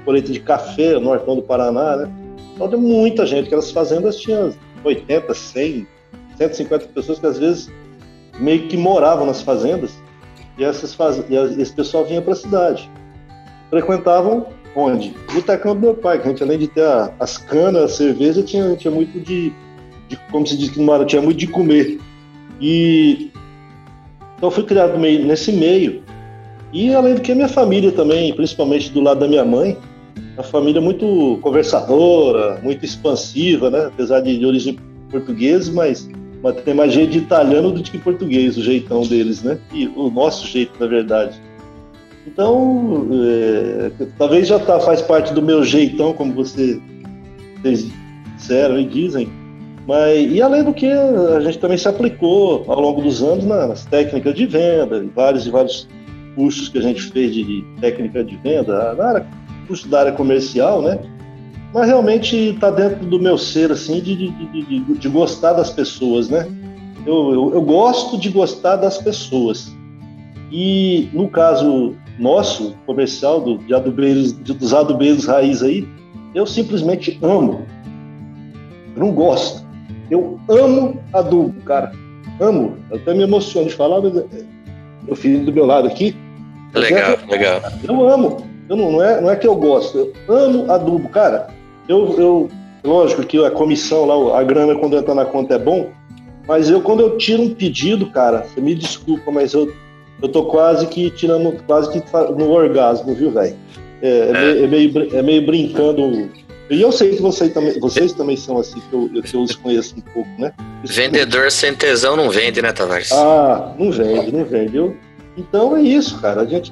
[0.06, 2.12] Colheita de café, no nortão do Paraná, né?
[2.56, 5.88] Então tem muita gente, aquelas fazendas tinham 80, 100,
[6.38, 7.72] 150 pessoas que às vezes
[8.40, 9.92] meio que moravam nas fazendas
[10.58, 11.24] e, essas faz...
[11.30, 12.90] e esse pessoal vinha para a cidade.
[13.70, 15.16] Frequentavam onde?
[15.30, 17.88] O botecão do meu pai, que a gente além de ter a, as canas, a
[17.90, 19.54] cerveja, tinha, tinha muito de
[20.10, 22.00] de, como se diz que no Maranhão tinha muito de comer.
[22.60, 23.32] E
[24.36, 26.02] então fui criado meio, nesse meio.
[26.74, 29.78] E além do que a minha família também, principalmente do lado da minha mãe,
[30.34, 33.86] uma família muito conversadora, muito expansiva, né?
[33.88, 34.78] Apesar de, de origem
[35.12, 36.10] portuguesa, mas,
[36.42, 39.58] mas tem mais jeito de italiano do que português, o jeitão deles, né?
[39.74, 41.40] E o nosso jeito, na verdade.
[42.26, 46.80] Então, é, talvez já tá, faz parte do meu jeitão, como você,
[47.62, 47.88] vocês
[48.38, 49.30] disseram e dizem,
[49.90, 53.86] mas, e além do que, a gente também se aplicou ao longo dos anos nas
[53.86, 55.90] técnicas de venda, vários e vários
[56.36, 59.28] cursos que a gente fez de técnica de venda, na área,
[59.66, 61.00] curso da área comercial, né?
[61.74, 66.30] Mas realmente está dentro do meu ser, assim, de, de, de, de, gostar das pessoas,
[66.30, 66.48] né?
[67.04, 69.76] Eu, eu, eu gosto de gostar das pessoas.
[70.52, 75.88] E no caso nosso, comercial, do, de adubeiros, dos adubeiros raiz aí,
[76.36, 77.66] eu simplesmente amo.
[78.96, 79.68] Eu não gosto.
[80.10, 81.92] Eu amo adubo, cara.
[82.40, 82.78] Amo.
[82.90, 84.14] Eu até me emociono de falar, mas
[85.04, 86.16] meu filho do meu lado aqui.
[86.74, 87.62] Legal, é, legal.
[87.88, 88.38] Eu amo.
[88.68, 89.98] Eu não, não, é, não é que eu gosto.
[89.98, 91.48] Eu amo adubo, cara.
[91.88, 92.50] Eu, eu,
[92.84, 95.90] lógico que a comissão lá, a grana quando entra na conta é bom,
[96.48, 99.74] mas eu quando eu tiro um pedido, cara, você me desculpa, mas eu,
[100.22, 102.04] eu tô quase que tirando, quase que
[102.38, 103.56] no orgasmo, viu, velho?
[104.02, 104.64] É, é, é.
[104.64, 106.30] é, meio, é meio brincando
[106.70, 109.56] e eu sei que vocês também, vocês também são assim, que eu, que eu os
[109.56, 110.54] conheço um pouco, né?
[110.84, 113.12] Isso Vendedor sem tesão não vende, né, Tavares?
[113.12, 114.78] Ah, não vende, não vende.
[114.78, 114.96] Eu,
[115.36, 116.42] então é isso, cara.
[116.42, 116.72] A gente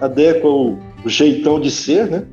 [0.00, 2.24] adequa o, o jeitão de ser, né?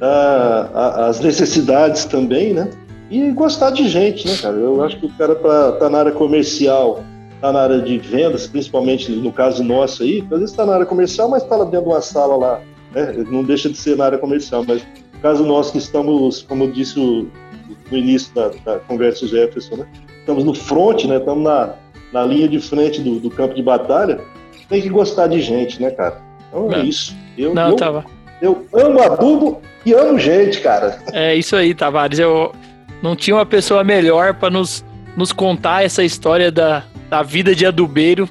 [0.00, 2.70] A, a, as necessidades também, né?
[3.10, 4.56] E gostar de gente, né, cara?
[4.56, 7.02] Eu acho que o cara para tá na área comercial,
[7.40, 10.86] tá na área de vendas, principalmente no caso nosso aí, às vezes tá na área
[10.86, 12.60] comercial, mas tá lá dentro de uma sala lá,
[12.94, 13.12] né?
[13.28, 14.82] Não deixa de ser na área comercial, mas
[15.20, 19.86] caso nós que estamos, como eu disse no início da, da conversa Jefferson, né?
[20.18, 21.16] estamos no front, né?
[21.16, 21.74] estamos na,
[22.12, 24.20] na linha de frente do, do, campo de batalha,
[24.68, 26.20] tem que gostar de gente, né, cara?
[26.48, 27.16] Então é, é isso.
[27.36, 28.04] Eu, Não, eu, tava.
[28.40, 31.00] eu amo adubo e amo gente, cara.
[31.12, 32.18] É isso aí, Tavares.
[32.18, 32.52] Eu
[33.02, 34.84] não tinha uma pessoa melhor para nos,
[35.16, 38.28] nos contar essa história da, da vida de adubeiro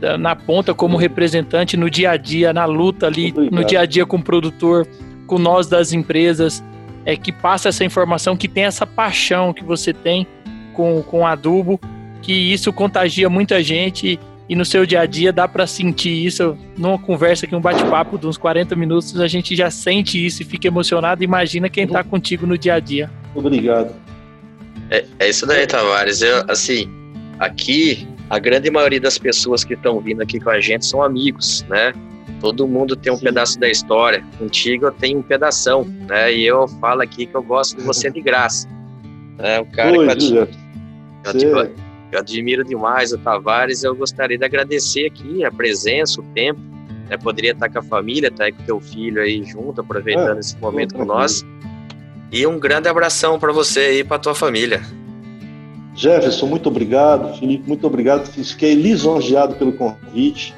[0.00, 3.54] da, na ponta como representante no dia a dia, na luta ali, Obrigado.
[3.54, 4.86] no dia a dia com o produtor,
[5.32, 6.62] com nós das empresas,
[7.06, 10.26] é, que passa essa informação, que tem essa paixão que você tem
[10.74, 11.80] com, com adubo,
[12.20, 16.54] que isso contagia muita gente e no seu dia a dia dá para sentir isso
[16.76, 20.44] numa conversa aqui, um bate-papo de uns 40 minutos, a gente já sente isso e
[20.44, 21.24] fica emocionado.
[21.24, 23.10] Imagina quem está contigo no dia a dia.
[23.34, 23.94] Obrigado.
[24.90, 26.20] É, é isso daí, Tavares.
[26.20, 26.90] Eu, assim,
[27.38, 31.64] aqui, a grande maioria das pessoas que estão vindo aqui com a gente são amigos,
[31.70, 31.94] né?
[32.42, 33.26] Todo mundo tem um Sim.
[33.26, 34.24] pedaço da história.
[34.36, 36.34] Contigo eu tenho um pedação, né?
[36.34, 38.68] E eu falo aqui que eu gosto de você de graça.
[39.38, 40.48] É um cara Oi, que eu,
[41.24, 41.74] eu,
[42.10, 43.84] eu admiro demais o Tavares.
[43.84, 46.60] Eu gostaria de agradecer aqui a presença, o tempo.
[47.08, 47.16] Né?
[47.16, 50.96] Poderia estar com a família, estar com teu filho aí junto, aproveitando é, esse momento
[50.96, 51.46] com nós.
[52.32, 54.82] E um grande abração para você e para tua família.
[55.94, 57.38] Jefferson, muito obrigado.
[57.38, 58.26] Felipe, muito obrigado.
[58.26, 60.52] Fiquei lisonjeado pelo convite.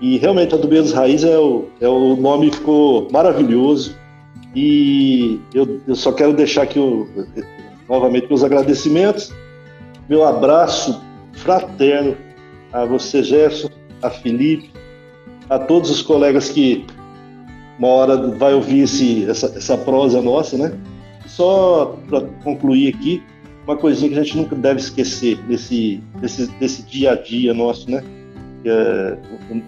[0.00, 3.94] E realmente Adubeiros Raiz é o, é o nome ficou maravilhoso.
[4.54, 7.06] E eu, eu só quero deixar aqui o,
[7.88, 9.32] novamente meus agradecimentos,
[10.08, 11.00] meu abraço
[11.34, 12.16] fraterno
[12.72, 13.68] a você, Gerson,
[14.02, 14.70] a Felipe,
[15.48, 16.84] a todos os colegas que
[17.78, 20.72] uma hora vai ouvir esse, essa, essa prosa nossa, né?
[21.26, 23.22] Só para concluir aqui,
[23.66, 27.90] uma coisinha que a gente nunca deve esquecer desse, desse, desse dia a dia nosso,
[27.90, 28.02] né?
[28.64, 29.16] É,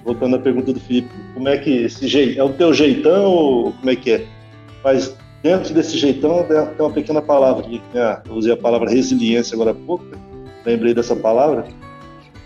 [0.04, 3.72] voltando à pergunta do Felipe, como é que esse jeito é o teu jeitão ou
[3.72, 4.26] como é que é?
[4.84, 8.20] Mas dentro desse jeitão tem uma pequena palavra, né?
[8.28, 10.04] eu usei a palavra resiliência agora há pouco,
[10.64, 11.66] lembrei dessa palavra.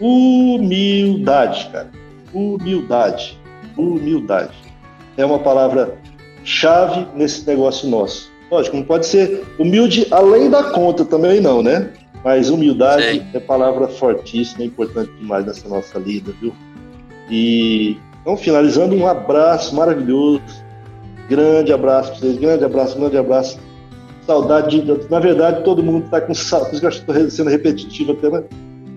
[0.00, 1.90] Humildade, cara.
[2.32, 3.38] Humildade.
[3.76, 4.54] Humildade.
[5.16, 5.98] É uma palavra
[6.44, 8.30] chave nesse negócio nosso.
[8.50, 11.90] Lógico, não pode ser humilde além da conta também não, né?
[12.26, 13.26] Mas humildade Sim.
[13.34, 16.52] é palavra fortíssima, importante demais nessa nossa lida, viu?
[17.30, 20.42] E então, finalizando, um abraço maravilhoso.
[21.28, 23.60] Grande abraço para vocês, grande abraço, grande abraço.
[24.26, 25.08] Saudade de.
[25.08, 26.70] Na verdade, todo mundo está com saudade.
[26.70, 28.44] Por isso que eu estou sendo repetitivo até, mas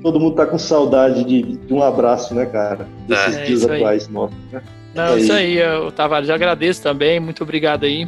[0.01, 2.87] todo mundo está com saudade de, de, um abraço, né, cara?
[3.07, 4.63] Desses é, dias atuais nossos, né?
[4.95, 8.07] Não, é isso aí, eu, Tavares, agradeço também, muito obrigado aí.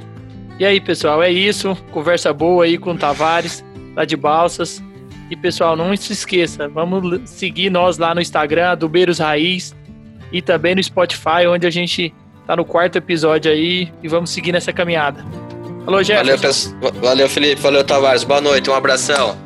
[0.57, 1.77] E aí, pessoal, é isso.
[1.91, 3.63] Conversa boa aí com o Tavares,
[3.95, 4.81] lá de Balsas.
[5.31, 9.73] E pessoal, não se esqueça, vamos seguir nós lá no Instagram, do Beiros Raiz,
[10.29, 12.13] e também no Spotify, onde a gente
[12.45, 15.25] tá no quarto episódio aí e vamos seguir nessa caminhada.
[15.87, 16.75] Alô, Jefferson.
[16.81, 17.61] Valeu, valeu, Felipe.
[17.61, 18.25] Valeu, Tavares.
[18.25, 19.37] Boa noite, um abração.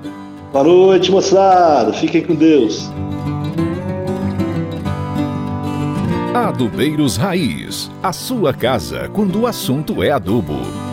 [0.51, 1.93] Boa noite, moçada.
[1.93, 2.89] Fiquem com Deus.
[6.33, 10.84] Adubeiros Raiz, a sua casa quando o assunto é adubo.